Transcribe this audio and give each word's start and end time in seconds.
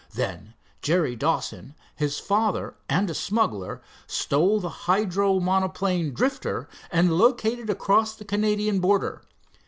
Then 0.15 0.55
Jerry 0.81 1.15
Dawson, 1.15 1.75
his 1.95 2.17
father 2.17 2.73
and 2.89 3.07
a 3.07 3.13
smuggler 3.13 3.83
stole 4.07 4.59
the 4.59 4.87
hydro 4.89 5.39
monoplane, 5.39 6.11
Drifter, 6.11 6.67
and 6.89 7.19
located 7.19 7.69
across 7.69 8.15
the 8.15 8.25
Canadian 8.25 8.79
border. 8.79 9.21